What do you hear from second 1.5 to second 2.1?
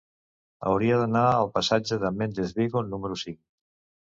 passatge